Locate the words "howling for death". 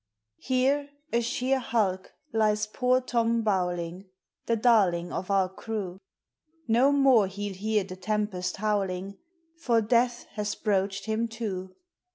8.57-10.25